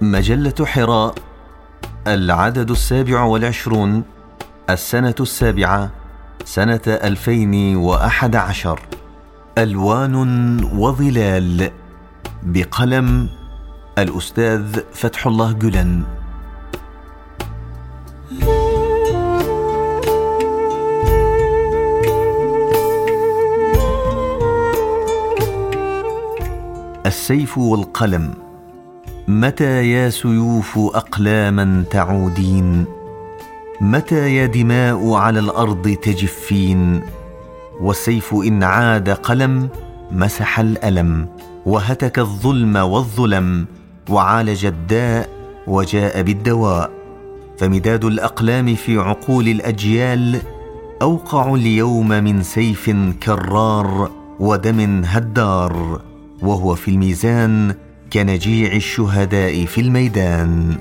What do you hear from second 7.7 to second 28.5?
وأحد عشر. ألوان وظلال بقلم الأستاذ فتح الله جلن. السيف والقلم.